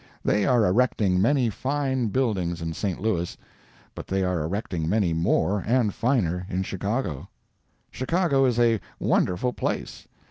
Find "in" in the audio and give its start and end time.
2.59-2.73, 6.49-6.63